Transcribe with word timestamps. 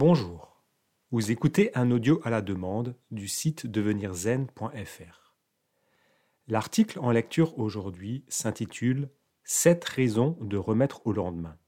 Bonjour, 0.00 0.62
vous 1.10 1.32
écoutez 1.32 1.76
un 1.76 1.90
audio 1.90 2.20
à 2.22 2.30
la 2.30 2.40
demande 2.40 2.94
du 3.10 3.26
site 3.26 3.66
devenirzen.fr. 3.66 5.34
L'article 6.46 7.00
en 7.00 7.10
lecture 7.10 7.58
aujourd'hui 7.58 8.24
s'intitule 8.28 9.10
7 9.42 9.84
raisons 9.84 10.38
de 10.40 10.56
remettre 10.56 11.04
au 11.04 11.12
lendemain. 11.12 11.58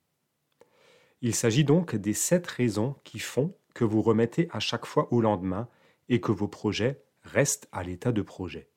Il 1.22 1.34
s'agit 1.34 1.64
donc 1.64 1.96
des 1.96 2.14
7 2.14 2.46
raisons 2.46 2.94
qui 3.02 3.18
font 3.18 3.52
que 3.74 3.82
vous 3.82 4.00
remettez 4.00 4.48
à 4.52 4.60
chaque 4.60 4.86
fois 4.86 5.12
au 5.12 5.20
lendemain 5.20 5.68
et 6.08 6.20
que 6.20 6.30
vos 6.30 6.46
projets 6.46 7.02
restent 7.24 7.68
à 7.72 7.82
l'état 7.82 8.12
de 8.12 8.22
projet. 8.22 8.70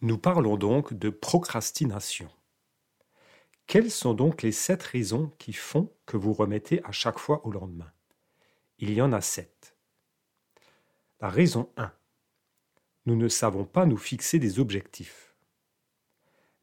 Nous 0.00 0.18
parlons 0.18 0.56
donc 0.56 0.94
de 0.94 1.10
procrastination. 1.10 2.28
Quelles 3.68 3.90
sont 3.90 4.14
donc 4.14 4.40
les 4.40 4.50
sept 4.50 4.82
raisons 4.82 5.30
qui 5.38 5.52
font 5.52 5.92
que 6.06 6.16
vous 6.16 6.32
remettez 6.32 6.82
à 6.84 6.90
chaque 6.90 7.18
fois 7.18 7.46
au 7.46 7.52
lendemain? 7.52 7.92
Il 8.78 8.90
y 8.94 9.02
en 9.02 9.12
a 9.12 9.20
sept. 9.20 9.76
La 11.20 11.28
raison 11.28 11.70
1. 11.76 11.92
Nous 13.04 13.14
ne 13.14 13.28
savons 13.28 13.66
pas 13.66 13.84
nous 13.84 13.98
fixer 13.98 14.38
des 14.38 14.58
objectifs. 14.58 15.34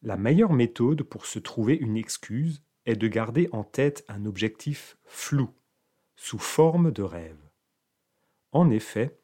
La 0.02 0.18
meilleure 0.18 0.54
méthode 0.54 1.04
pour 1.04 1.28
se 1.28 1.38
trouver 1.38 1.76
une 1.76 1.96
excuse 1.96 2.64
est 2.88 2.96
de 2.96 3.08
garder 3.08 3.50
en 3.52 3.64
tête 3.64 4.04
un 4.08 4.26
objectif 4.26 4.98
flou, 5.04 5.54
sous 6.16 6.40
forme 6.40 6.92
de 6.92 7.04
rêve. 7.04 7.52
En 8.52 8.72
effet, 8.72 9.20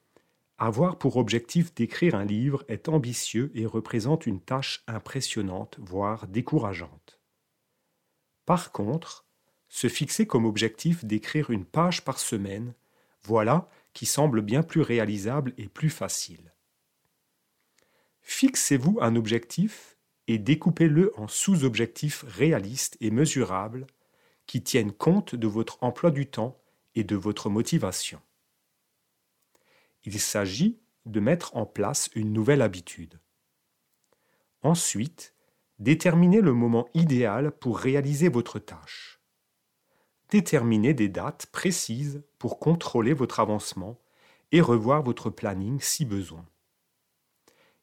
avoir 0.60 1.00
pour 1.00 1.18
objectif 1.18 1.74
d'écrire 1.74 2.14
un 2.14 2.26
livre 2.26 2.64
est 2.68 2.90
ambitieux 2.90 3.52
et 3.56 3.66
représente 3.66 4.28
une 4.28 4.40
tâche 4.40 4.84
impressionnante, 4.86 5.80
voire 5.80 6.28
décourageante. 6.28 7.21
Par 8.52 8.74
contre, 8.74 9.26
se 9.70 9.88
fixer 9.88 10.28
comme 10.28 10.44
objectif 10.44 11.06
d'écrire 11.06 11.52
une 11.52 11.64
page 11.64 12.04
par 12.04 12.20
semaine, 12.20 12.74
voilà 13.24 13.70
qui 13.94 14.06
semble 14.06 14.42
bien 14.42 14.62
plus 14.62 14.82
réalisable 14.82 15.54
et 15.58 15.70
plus 15.70 15.90
facile. 15.90 16.54
Fixez-vous 18.20 18.98
un 19.00 19.16
objectif 19.16 19.96
et 20.28 20.38
découpez-le 20.38 21.18
en 21.18 21.30
sous-objectifs 21.30 22.26
réalistes 22.28 22.98
et 23.00 23.10
mesurables 23.10 23.88
qui 24.48 24.62
tiennent 24.62 24.92
compte 24.92 25.34
de 25.34 25.48
votre 25.48 25.82
emploi 25.82 26.12
du 26.12 26.28
temps 26.28 26.62
et 26.94 27.06
de 27.06 27.16
votre 27.16 27.50
motivation. 27.50 28.20
Il 30.04 30.20
s'agit 30.20 30.78
de 31.06 31.22
mettre 31.22 31.56
en 31.56 31.66
place 31.66 32.10
une 32.16 32.34
nouvelle 32.34 32.62
habitude. 32.62 33.18
Ensuite, 34.62 35.36
Déterminez 35.82 36.42
le 36.42 36.54
moment 36.54 36.88
idéal 36.94 37.50
pour 37.50 37.80
réaliser 37.80 38.30
votre 38.30 38.60
tâche. 38.60 39.20
Déterminez 40.30 40.94
des 40.94 41.10
dates 41.10 41.48
précises 41.48 42.22
pour 42.38 42.60
contrôler 42.60 43.14
votre 43.14 43.40
avancement 43.40 44.00
et 44.52 44.62
revoir 44.62 45.02
votre 45.02 45.32
planning 45.32 45.80
si 45.80 46.06
besoin. 46.06 46.46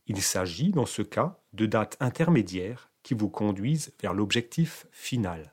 Il 0.07 0.23
s'agit 0.23 0.71
dans 0.71 0.87
ce 0.87 1.03
cas 1.03 1.41
de 1.55 1.67
dates 1.67 1.97
intermédiaires 1.99 2.93
qui 3.03 3.15
vous 3.15 3.29
conduisent 3.29 3.93
vers 4.01 4.15
l'objectif 4.15 4.87
final. 4.93 5.53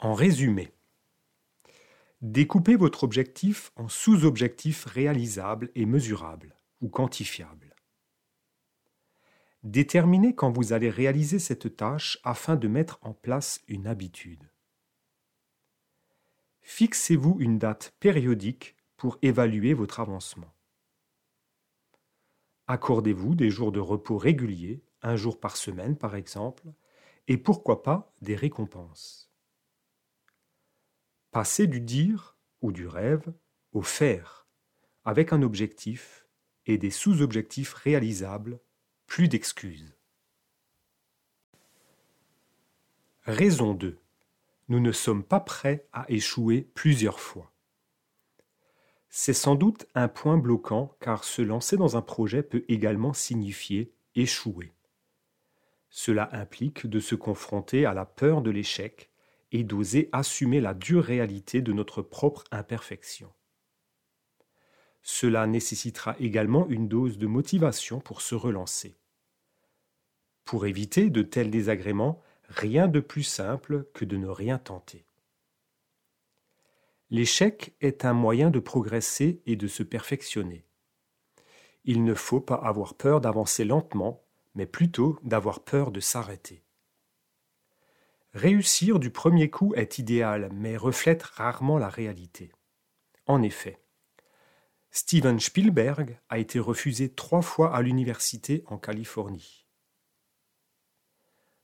En 0.00 0.12
résumé, 0.12 0.72
découpez 2.20 2.74
votre 2.74 3.04
objectif 3.04 3.70
en 3.76 3.88
sous-objectifs 3.88 4.86
réalisables 4.86 5.70
et 5.76 5.86
mesurables 5.86 6.56
ou 6.80 6.88
quantifiables. 6.88 7.65
Déterminez 9.66 10.32
quand 10.32 10.52
vous 10.52 10.72
allez 10.72 10.90
réaliser 10.90 11.40
cette 11.40 11.76
tâche 11.76 12.20
afin 12.22 12.54
de 12.54 12.68
mettre 12.68 13.00
en 13.02 13.12
place 13.12 13.64
une 13.66 13.88
habitude. 13.88 14.48
Fixez-vous 16.62 17.38
une 17.40 17.58
date 17.58 17.92
périodique 17.98 18.76
pour 18.96 19.18
évaluer 19.22 19.74
votre 19.74 19.98
avancement. 19.98 20.54
Accordez-vous 22.68 23.34
des 23.34 23.50
jours 23.50 23.72
de 23.72 23.80
repos 23.80 24.18
réguliers, 24.18 24.84
un 25.02 25.16
jour 25.16 25.40
par 25.40 25.56
semaine 25.56 25.96
par 25.96 26.14
exemple, 26.14 26.68
et 27.26 27.36
pourquoi 27.36 27.82
pas 27.82 28.14
des 28.22 28.36
récompenses. 28.36 29.32
Passez 31.32 31.66
du 31.66 31.80
dire 31.80 32.38
ou 32.60 32.70
du 32.70 32.86
rêve 32.86 33.34
au 33.72 33.82
faire, 33.82 34.46
avec 35.04 35.32
un 35.32 35.42
objectif 35.42 36.28
et 36.66 36.78
des 36.78 36.90
sous-objectifs 36.90 37.74
réalisables 37.74 38.60
plus 39.06 39.28
d'excuses. 39.28 39.94
Raison 43.24 43.74
2. 43.74 43.98
Nous 44.68 44.80
ne 44.80 44.92
sommes 44.92 45.24
pas 45.24 45.40
prêts 45.40 45.86
à 45.92 46.04
échouer 46.08 46.68
plusieurs 46.74 47.20
fois. 47.20 47.52
C'est 49.08 49.32
sans 49.32 49.54
doute 49.54 49.86
un 49.94 50.08
point 50.08 50.36
bloquant 50.36 50.96
car 51.00 51.24
se 51.24 51.40
lancer 51.42 51.76
dans 51.76 51.96
un 51.96 52.02
projet 52.02 52.42
peut 52.42 52.64
également 52.68 53.12
signifier 53.12 53.92
échouer. 54.14 54.74
Cela 55.88 56.28
implique 56.32 56.86
de 56.86 57.00
se 57.00 57.14
confronter 57.14 57.86
à 57.86 57.94
la 57.94 58.04
peur 58.04 58.42
de 58.42 58.50
l'échec 58.50 59.10
et 59.52 59.64
d'oser 59.64 60.08
assumer 60.12 60.60
la 60.60 60.74
dure 60.74 61.04
réalité 61.04 61.62
de 61.62 61.72
notre 61.72 62.02
propre 62.02 62.44
imperfection. 62.50 63.32
Cela 65.08 65.46
nécessitera 65.46 66.16
également 66.18 66.66
une 66.66 66.88
dose 66.88 67.16
de 67.16 67.28
motivation 67.28 68.00
pour 68.00 68.20
se 68.20 68.34
relancer. 68.34 68.96
Pour 70.44 70.66
éviter 70.66 71.10
de 71.10 71.22
tels 71.22 71.48
désagréments, 71.48 72.20
rien 72.48 72.88
de 72.88 72.98
plus 72.98 73.22
simple 73.22 73.86
que 73.94 74.04
de 74.04 74.16
ne 74.16 74.26
rien 74.26 74.58
tenter. 74.58 75.06
L'échec 77.10 77.76
est 77.80 78.04
un 78.04 78.14
moyen 78.14 78.50
de 78.50 78.58
progresser 78.58 79.40
et 79.46 79.54
de 79.54 79.68
se 79.68 79.84
perfectionner. 79.84 80.66
Il 81.84 82.02
ne 82.02 82.14
faut 82.14 82.40
pas 82.40 82.56
avoir 82.56 82.94
peur 82.94 83.20
d'avancer 83.20 83.64
lentement, 83.64 84.24
mais 84.56 84.66
plutôt 84.66 85.20
d'avoir 85.22 85.60
peur 85.60 85.92
de 85.92 86.00
s'arrêter. 86.00 86.64
Réussir 88.34 88.98
du 88.98 89.10
premier 89.12 89.50
coup 89.50 89.72
est 89.76 90.00
idéal, 90.00 90.50
mais 90.52 90.76
reflète 90.76 91.22
rarement 91.22 91.78
la 91.78 91.88
réalité. 91.88 92.50
En 93.26 93.40
effet, 93.42 93.78
Steven 94.96 95.38
Spielberg 95.38 96.18
a 96.30 96.38
été 96.38 96.58
refusé 96.58 97.12
trois 97.12 97.42
fois 97.42 97.76
à 97.76 97.82
l'université 97.82 98.64
en 98.66 98.78
Californie. 98.78 99.66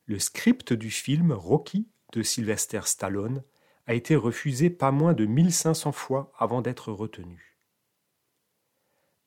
Le 0.04 0.18
script 0.18 0.74
du 0.74 0.90
film 0.90 1.32
Rocky 1.32 1.88
de 2.12 2.22
Sylvester 2.22 2.82
Stallone 2.84 3.42
a 3.86 3.94
été 3.94 4.16
refusé 4.16 4.68
pas 4.68 4.90
moins 4.90 5.14
de 5.14 5.24
1500 5.24 5.92
fois 5.92 6.30
avant 6.36 6.60
d'être 6.60 6.92
retenu. 6.92 7.56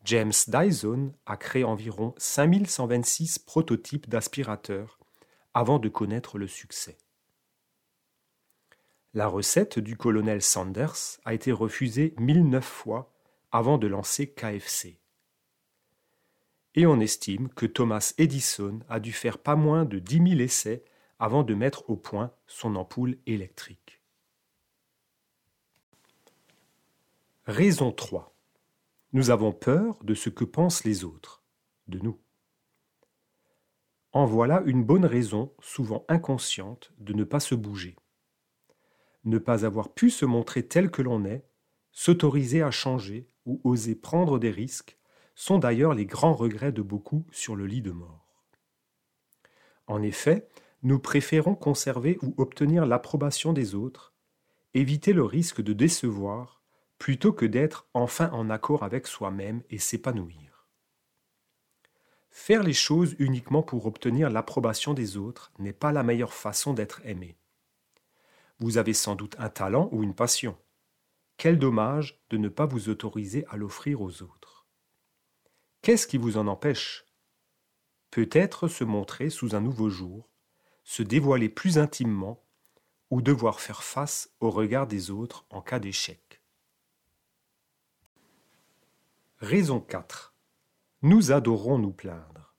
James 0.03 0.33
Dyson 0.49 1.11
a 1.25 1.35
créé 1.35 1.63
environ 1.63 2.13
5126 2.19 3.39
prototypes 3.39 4.07
d'aspirateurs 4.07 4.99
avant 5.55 5.79
de 5.79 5.89
connaître 5.89 6.37
le 6.37 6.45
succès. 6.45 6.99
La 9.15 9.25
recette 9.25 9.79
du 9.79 9.97
colonel 9.97 10.43
Sanders 10.43 11.17
a 11.25 11.33
été 11.33 11.51
refusée 11.51 12.13
1009 12.19 12.63
fois 12.63 13.14
avant 13.55 13.77
de 13.77 13.87
lancer 13.87 14.27
KFC. 14.27 14.99
Et 16.73 16.85
on 16.85 16.99
estime 16.99 17.47
que 17.47 17.65
Thomas 17.65 18.13
Edison 18.17 18.79
a 18.89 18.99
dû 18.99 19.13
faire 19.13 19.37
pas 19.37 19.55
moins 19.55 19.85
de 19.85 19.97
10 19.97 20.31
000 20.31 20.41
essais 20.41 20.83
avant 21.19 21.43
de 21.43 21.53
mettre 21.53 21.89
au 21.89 21.95
point 21.95 22.33
son 22.47 22.75
ampoule 22.75 23.17
électrique. 23.27 24.01
Raison 27.45 27.93
3. 27.93 28.35
Nous 29.13 29.29
avons 29.29 29.53
peur 29.53 30.03
de 30.03 30.15
ce 30.15 30.29
que 30.29 30.43
pensent 30.43 30.83
les 30.83 31.05
autres, 31.05 31.41
de 31.87 31.99
nous. 31.99 32.19
En 34.11 34.25
voilà 34.25 34.63
une 34.65 34.83
bonne 34.83 35.05
raison, 35.05 35.53
souvent 35.61 36.03
inconsciente, 36.09 36.91
de 36.97 37.13
ne 37.13 37.23
pas 37.23 37.39
se 37.39 37.55
bouger. 37.55 37.95
Ne 39.23 39.37
pas 39.37 39.63
avoir 39.63 39.93
pu 39.93 40.09
se 40.09 40.25
montrer 40.25 40.67
tel 40.67 40.91
que 40.91 41.01
l'on 41.01 41.23
est, 41.23 41.47
s'autoriser 41.93 42.61
à 42.61 42.69
changer, 42.69 43.29
ou 43.45 43.61
oser 43.63 43.95
prendre 43.95 44.39
des 44.39 44.51
risques 44.51 44.97
sont 45.35 45.59
d'ailleurs 45.59 45.93
les 45.93 46.05
grands 46.05 46.33
regrets 46.33 46.71
de 46.71 46.81
beaucoup 46.81 47.25
sur 47.31 47.55
le 47.55 47.65
lit 47.65 47.81
de 47.81 47.91
mort. 47.91 48.43
En 49.87 50.01
effet, 50.01 50.47
nous 50.83 50.99
préférons 50.99 51.55
conserver 51.55 52.17
ou 52.21 52.33
obtenir 52.37 52.85
l'approbation 52.85 53.53
des 53.53 53.75
autres, 53.75 54.13
éviter 54.73 55.13
le 55.13 55.23
risque 55.23 55.61
de 55.61 55.73
décevoir, 55.73 56.61
plutôt 56.97 57.33
que 57.33 57.45
d'être 57.45 57.87
enfin 57.93 58.29
en 58.31 58.49
accord 58.49 58.83
avec 58.83 59.07
soi-même 59.07 59.61
et 59.69 59.79
s'épanouir. 59.79 60.67
Faire 62.29 62.63
les 62.63 62.73
choses 62.73 63.15
uniquement 63.19 63.63
pour 63.63 63.85
obtenir 63.85 64.29
l'approbation 64.29 64.93
des 64.93 65.17
autres 65.17 65.51
n'est 65.57 65.73
pas 65.73 65.91
la 65.91 66.03
meilleure 66.03 66.33
façon 66.33 66.73
d'être 66.73 67.01
aimé. 67.05 67.37
Vous 68.59 68.77
avez 68.77 68.93
sans 68.93 69.15
doute 69.15 69.35
un 69.39 69.49
talent 69.49 69.89
ou 69.91 70.03
une 70.03 70.13
passion. 70.15 70.57
Quel 71.37 71.59
dommage 71.59 72.21
de 72.29 72.37
ne 72.37 72.49
pas 72.49 72.65
vous 72.65 72.89
autoriser 72.89 73.45
à 73.49 73.57
l'offrir 73.57 74.01
aux 74.01 74.21
autres. 74.21 74.65
Qu'est-ce 75.81 76.07
qui 76.07 76.17
vous 76.17 76.37
en 76.37 76.47
empêche? 76.47 77.05
Peut-être 78.09 78.67
se 78.67 78.83
montrer 78.83 79.29
sous 79.29 79.55
un 79.55 79.61
nouveau 79.61 79.89
jour, 79.89 80.29
se 80.83 81.03
dévoiler 81.03 81.49
plus 81.49 81.77
intimement, 81.77 82.45
ou 83.11 83.21
devoir 83.21 83.59
faire 83.59 83.83
face 83.83 84.33
au 84.39 84.49
regard 84.49 84.87
des 84.87 85.11
autres 85.11 85.45
en 85.49 85.61
cas 85.61 85.79
d'échec. 85.79 86.41
Raison 89.37 89.79
4. 89.79 90.33
Nous 91.01 91.31
adorons 91.31 91.77
nous 91.77 91.91
plaindre. 91.91 92.55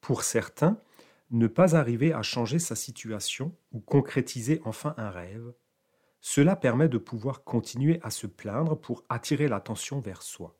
Pour 0.00 0.24
certains, 0.24 0.82
ne 1.30 1.46
pas 1.46 1.76
arriver 1.76 2.12
à 2.12 2.22
changer 2.22 2.58
sa 2.58 2.74
situation 2.74 3.56
ou 3.70 3.80
concrétiser 3.80 4.60
enfin 4.64 4.94
un 4.96 5.10
rêve, 5.10 5.54
cela 6.22 6.54
permet 6.54 6.88
de 6.88 6.98
pouvoir 6.98 7.42
continuer 7.42 7.98
à 8.02 8.10
se 8.10 8.28
plaindre 8.28 8.80
pour 8.80 9.04
attirer 9.08 9.48
l'attention 9.48 9.98
vers 9.98 10.22
soi. 10.22 10.56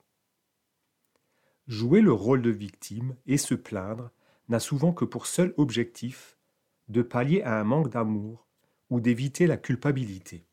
Jouer 1.69 2.01
le 2.01 2.13
rôle 2.13 2.43
de 2.43 2.51
victime 2.51 3.17
et 3.27 3.39
se 3.39 3.55
plaindre 3.55 4.11
n'a 4.49 4.59
souvent 4.59 4.93
que 4.93 5.05
pour 5.05 5.27
seul 5.27 5.55
objectif 5.57 6.37
de 6.89 7.01
pallier 7.01 7.43
à 7.43 7.61
un 7.61 7.65
manque 7.65 7.91
d'amour 7.91 8.49
ou 8.91 9.01
d'éviter 9.01 9.47
la 9.47 9.57
culpabilité. 9.57 10.45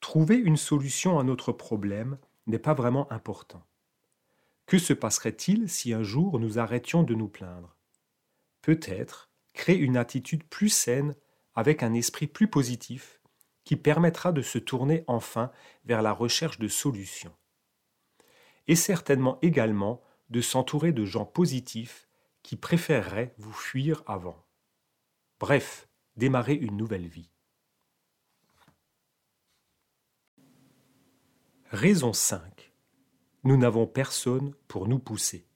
Trouver 0.00 0.36
une 0.36 0.56
solution 0.56 1.18
à 1.18 1.22
notre 1.22 1.52
problème 1.52 2.16
n'est 2.46 2.58
pas 2.58 2.74
vraiment 2.74 3.12
important. 3.12 3.62
Que 4.64 4.78
se 4.78 4.94
passerait-il 4.94 5.68
si 5.68 5.92
un 5.92 6.02
jour 6.02 6.40
nous 6.40 6.58
arrêtions 6.58 7.02
de 7.02 7.14
nous 7.14 7.28
plaindre? 7.28 7.76
Peut-être 8.62 9.30
créer 9.52 9.76
une 9.76 9.98
attitude 9.98 10.44
plus 10.44 10.70
saine 10.70 11.14
avec 11.54 11.82
un 11.82 11.92
esprit 11.92 12.26
plus 12.26 12.48
positif 12.48 13.20
qui 13.64 13.76
permettra 13.76 14.32
de 14.32 14.42
se 14.42 14.58
tourner 14.58 15.04
enfin 15.06 15.50
vers 15.84 16.02
la 16.02 16.12
recherche 16.12 16.58
de 16.58 16.68
solutions. 16.68 17.34
Et 18.66 18.76
certainement 18.76 19.38
également 19.42 20.02
de 20.30 20.40
s'entourer 20.40 20.92
de 20.92 21.04
gens 21.04 21.26
positifs 21.26 22.08
qui 22.42 22.56
préféreraient 22.56 23.34
vous 23.38 23.52
fuir 23.52 24.02
avant. 24.06 24.44
Bref, 25.40 25.88
démarrer 26.16 26.54
une 26.54 26.76
nouvelle 26.76 27.06
vie. 27.06 27.30
Raison 31.70 32.12
5. 32.12 32.72
Nous 33.42 33.56
n'avons 33.56 33.86
personne 33.86 34.54
pour 34.68 34.86
nous 34.86 34.98
pousser. 34.98 35.46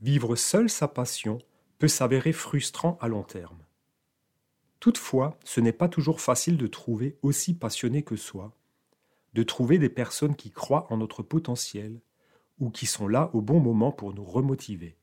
Vivre 0.00 0.36
seul 0.36 0.68
sa 0.68 0.88
passion 0.88 1.38
peut 1.78 1.88
s'avérer 1.88 2.32
frustrant 2.32 2.98
à 3.00 3.08
long 3.08 3.22
terme. 3.22 3.64
Toutefois, 4.80 5.38
ce 5.44 5.60
n'est 5.60 5.72
pas 5.72 5.88
toujours 5.88 6.20
facile 6.20 6.56
de 6.56 6.66
trouver 6.66 7.18
aussi 7.22 7.54
passionné 7.54 8.02
que 8.02 8.16
soi, 8.16 8.52
de 9.34 9.42
trouver 9.42 9.78
des 9.78 9.88
personnes 9.88 10.36
qui 10.36 10.50
croient 10.50 10.86
en 10.90 10.98
notre 10.98 11.22
potentiel 11.22 12.00
ou 12.58 12.70
qui 12.70 12.86
sont 12.86 13.08
là 13.08 13.30
au 13.34 13.40
bon 13.40 13.60
moment 13.60 13.92
pour 13.92 14.14
nous 14.14 14.24
remotiver. 14.24 14.96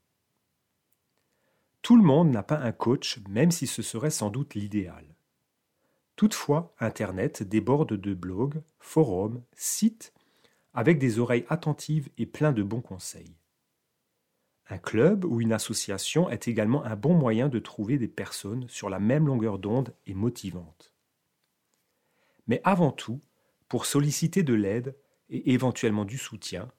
Tout 1.81 1.97
le 1.97 2.03
monde 2.03 2.31
n'a 2.31 2.43
pas 2.43 2.57
un 2.57 2.71
coach, 2.71 3.19
même 3.29 3.51
si 3.51 3.67
ce 3.67 3.81
serait 3.81 4.09
sans 4.09 4.29
doute 4.29 4.55
l'idéal. 4.55 5.05
Toutefois, 6.15 6.73
Internet 6.79 7.43
déborde 7.43 7.93
de 7.93 8.13
blogs, 8.13 8.63
forums, 8.79 9.43
sites, 9.53 10.13
avec 10.73 10.97
des 10.97 11.19
oreilles 11.19 11.45
attentives 11.49 12.09
et 12.17 12.25
plein 12.25 12.53
de 12.53 12.63
bons 12.63 12.81
conseils. 12.81 13.35
Un 14.67 14.77
club 14.79 15.25
ou 15.25 15.41
une 15.41 15.53
association 15.53 16.29
est 16.29 16.47
également 16.47 16.83
un 16.85 16.95
bon 16.95 17.13
moyen 17.13 17.49
de 17.49 17.59
trouver 17.59 17.97
des 17.97 18.07
personnes 18.07 18.67
sur 18.67 18.89
la 18.89 18.99
même 18.99 19.27
longueur 19.27 19.59
d'onde 19.59 19.93
et 20.07 20.13
motivantes. 20.15 20.93
Mais 22.47 22.61
avant 22.63 22.91
tout, 22.91 23.21
pour 23.67 23.85
solliciter 23.85 24.43
de 24.43 24.53
l'aide 24.53 24.95
et 25.29 25.53
éventuellement 25.53 26.05
du 26.05 26.17
soutien, 26.17 26.71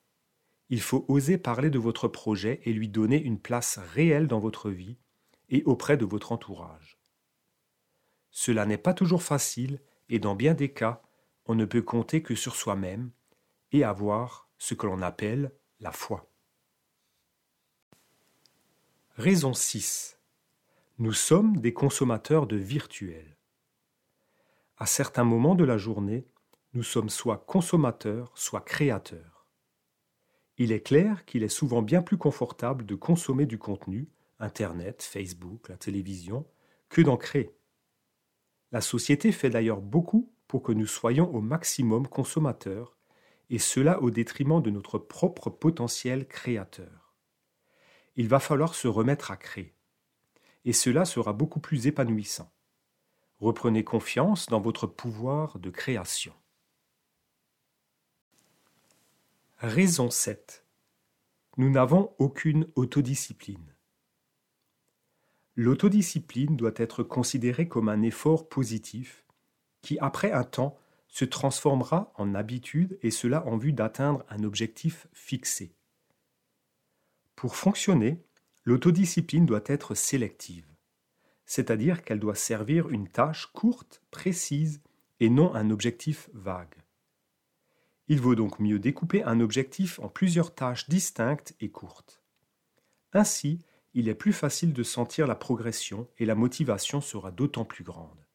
il 0.69 0.81
faut 0.81 1.05
oser 1.09 1.39
parler 1.39 1.71
de 1.71 1.79
votre 1.79 2.09
projet 2.09 2.61
et 2.65 2.73
lui 2.73 2.89
donner 2.89 3.23
une 3.23 3.39
place 3.39 3.79
réelle 3.79 4.27
dans 4.27 4.41
votre 4.41 4.71
vie 4.71 4.97
et 5.49 5.63
auprès 5.65 5.97
de 5.97 6.05
votre 6.05 6.33
entourage. 6.33 6.99
Cela 8.33 8.67
n'est 8.67 8.79
pas 8.79 8.95
toujours 8.95 9.23
facile 9.23 9.81
et 10.09 10.19
dans 10.19 10.35
bien 10.35 10.55
des 10.55 10.73
cas, 10.73 11.03
on 11.47 11.55
ne 11.55 11.65
peut 11.65 11.83
compter 11.83 12.21
que 12.23 12.35
sur 12.35 12.57
soi-même 12.57 13.11
et 13.71 13.85
avoir 13.85 14.49
ce 14.59 14.75
que 14.75 14.87
l'on 14.87 15.03
appelle 15.03 15.53
la 15.79 15.93
foi. 15.93 16.29
Raison 19.19 19.55
6. 19.55 20.19
Nous 20.99 21.15
sommes 21.15 21.57
des 21.57 21.73
consommateurs 21.73 22.47
de 22.47 22.57
virtuels. 22.57 23.39
À 24.77 24.85
certains 24.85 25.25
moments 25.25 25.55
de 25.55 25.65
la 25.65 25.79
journée, 25.79 26.27
nous 26.75 26.83
sommes 26.83 27.09
soit 27.09 27.39
consommateurs, 27.39 28.31
soit 28.35 28.61
créateurs. 28.61 29.47
Il 30.59 30.71
est 30.71 30.83
clair 30.83 31.25
qu'il 31.25 31.45
est 31.45 31.49
souvent 31.49 31.81
bien 31.81 32.03
plus 32.03 32.19
confortable 32.19 32.85
de 32.85 32.95
consommer 32.95 33.47
du 33.47 33.57
contenu, 33.57 34.11
Internet, 34.39 35.03
Facebook, 35.03 35.71
la 35.71 35.79
télévision, 35.79 36.47
que 36.91 37.01
d'en 37.01 37.17
créer. 37.17 37.57
La 38.71 38.83
société 38.83 39.33
fait 39.33 39.49
d'ailleurs 39.49 39.81
beaucoup 39.81 40.31
pour 40.47 40.63
que 40.63 40.73
nous 40.73 40.87
soyons 40.87 41.35
au 41.35 41.41
maximum 41.41 42.07
consommateurs, 42.07 42.99
et 43.49 43.59
cela 43.59 44.03
au 44.03 44.11
détriment 44.11 44.61
de 44.61 44.69
notre 44.69 44.99
propre 44.99 45.49
potentiel 45.49 46.29
créateur 46.29 47.06
il 48.17 48.29
va 48.29 48.41
falloir 48.41 48.75
se 48.75 48.89
remettre 48.89 49.31
à 49.31 49.37
créer. 49.37 49.75
Et 50.65 50.73
cela 50.73 51.05
sera 51.05 51.33
beaucoup 51.33 51.61
plus 51.61 51.87
épanouissant. 51.87 52.51
Reprenez 53.39 53.85
confiance 53.85 54.47
dans 54.47 54.61
votre 54.61 54.87
pouvoir 54.87 55.59
de 55.59 55.71
création. 55.71 56.33
Raison 59.59 60.11
7. 60.11 60.67
Nous 61.59 61.71
n'avons 61.71 62.15
aucune 62.19 62.67
autodiscipline. 62.75 63.75
L'autodiscipline 65.55 66.57
doit 66.57 66.75
être 66.77 67.03
considérée 67.03 67.69
comme 67.69 67.89
un 67.89 68.03
effort 68.03 68.49
positif 68.49 69.25
qui, 69.81 69.99
après 70.01 70.33
un 70.33 70.45
temps, 70.45 70.79
se 71.09 71.25
transformera 71.25 72.13
en 72.17 72.35
habitude 72.35 72.99
et 73.03 73.11
cela 73.11 73.47
en 73.47 73.57
vue 73.57 73.73
d'atteindre 73.73 74.25
un 74.29 74.43
objectif 74.43 75.07
fixé. 75.13 75.76
Pour 77.37 77.55
fonctionner, 77.55 78.23
l'autodiscipline 78.65 79.45
doit 79.45 79.63
être 79.67 79.95
sélective, 79.95 80.67
c'est-à-dire 81.45 82.03
qu'elle 82.03 82.19
doit 82.19 82.35
servir 82.35 82.89
une 82.89 83.09
tâche 83.09 83.47
courte, 83.53 84.03
précise, 84.11 84.81
et 85.21 85.31
non 85.31 85.55
un 85.55 85.71
objectif 85.71 86.29
vague. 86.33 86.75
Il 88.09 88.21
vaut 88.21 88.35
donc 88.35 88.59
mieux 88.59 88.79
découper 88.79 89.23
un 89.25 89.41
objectif 89.41 89.99
en 90.01 90.09
plusieurs 90.09 90.55
tâches 90.55 90.89
distinctes 90.89 91.55
et 91.61 91.71
courtes. 91.71 92.23
Ainsi, 93.13 93.61
il 93.95 94.09
est 94.09 94.15
plus 94.15 94.33
facile 94.33 94.73
de 94.73 94.83
sentir 94.83 95.27
la 95.27 95.35
progression 95.35 96.09
et 96.19 96.27
la 96.27 96.35
motivation 96.35 97.01
sera 97.01 97.31
d'autant 97.31 97.65
plus 97.65 97.85
grande. 97.85 98.27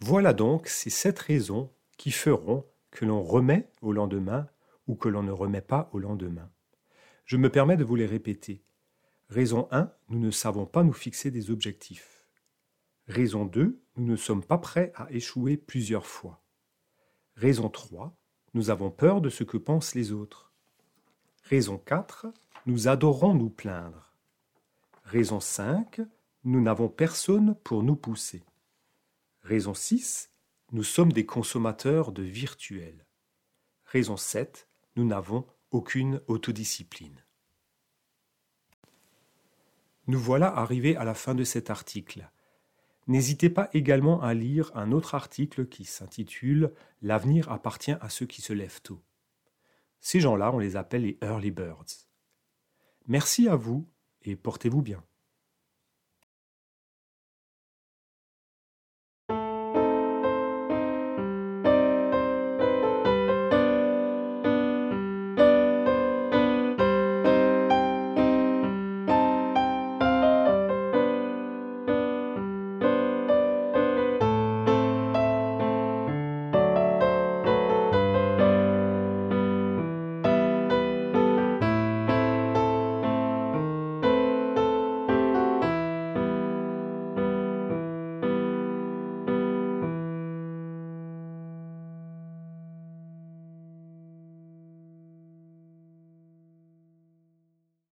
Voilà 0.00 0.32
donc 0.32 0.68
ces 0.68 0.90
sept 0.90 1.18
raisons 1.18 1.72
qui 1.96 2.10
feront 2.10 2.66
que 2.90 3.04
l'on 3.04 3.22
remet 3.22 3.70
au 3.80 3.92
lendemain 3.92 4.48
ou 4.86 4.94
que 4.94 5.08
l'on 5.08 5.22
ne 5.22 5.32
remet 5.32 5.60
pas 5.60 5.88
au 5.92 5.98
lendemain. 5.98 6.50
Je 7.24 7.36
me 7.36 7.50
permets 7.50 7.76
de 7.76 7.84
vous 7.84 7.96
les 7.96 8.06
répéter. 8.06 8.64
Raison 9.28 9.68
1, 9.70 9.90
nous 10.10 10.18
ne 10.18 10.30
savons 10.30 10.66
pas 10.66 10.82
nous 10.82 10.92
fixer 10.92 11.30
des 11.30 11.50
objectifs. 11.50 12.26
Raison 13.06 13.44
2, 13.44 13.82
nous 13.96 14.06
ne 14.06 14.16
sommes 14.16 14.44
pas 14.44 14.58
prêts 14.58 14.92
à 14.94 15.10
échouer 15.10 15.56
plusieurs 15.56 16.06
fois. 16.06 16.42
Raison 17.36 17.68
3, 17.68 18.16
nous 18.54 18.70
avons 18.70 18.90
peur 18.90 19.20
de 19.20 19.30
ce 19.30 19.44
que 19.44 19.56
pensent 19.56 19.94
les 19.94 20.12
autres. 20.12 20.52
Raison 21.44 21.78
4, 21.78 22.26
nous 22.66 22.88
adorons 22.88 23.34
nous 23.34 23.50
plaindre. 23.50 24.14
Raison 25.04 25.40
5, 25.40 26.00
nous 26.44 26.60
n'avons 26.60 26.88
personne 26.88 27.54
pour 27.64 27.82
nous 27.82 27.96
pousser. 27.96 28.44
Raison 29.42 29.74
6, 29.74 30.30
nous 30.72 30.84
sommes 30.84 31.12
des 31.12 31.26
consommateurs 31.26 32.12
de 32.12 32.22
virtuels. 32.22 33.06
Raison 33.84 34.16
7, 34.16 34.68
nous 34.96 35.04
n'avons 35.04 35.46
aucune 35.70 36.20
autodiscipline. 36.26 37.24
Nous 40.06 40.18
voilà 40.18 40.54
arrivés 40.54 40.96
à 40.96 41.04
la 41.04 41.14
fin 41.14 41.34
de 41.34 41.44
cet 41.44 41.70
article. 41.70 42.30
N'hésitez 43.06 43.50
pas 43.50 43.68
également 43.72 44.22
à 44.22 44.34
lire 44.34 44.70
un 44.74 44.92
autre 44.92 45.14
article 45.14 45.66
qui 45.66 45.84
s'intitule 45.84 46.72
L'avenir 47.02 47.50
appartient 47.50 47.96
à 48.00 48.08
ceux 48.08 48.26
qui 48.26 48.40
se 48.40 48.52
lèvent 48.52 48.82
tôt. 48.82 49.02
Ces 50.00 50.20
gens-là, 50.20 50.52
on 50.52 50.58
les 50.58 50.76
appelle 50.76 51.02
les 51.02 51.18
early 51.22 51.50
birds. 51.50 52.06
Merci 53.06 53.48
à 53.48 53.56
vous 53.56 53.88
et 54.22 54.36
portez-vous 54.36 54.82
bien. 54.82 55.02